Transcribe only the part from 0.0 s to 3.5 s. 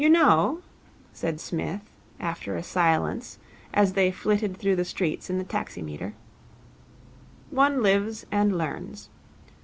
'You know,' said Psmith, after a silence,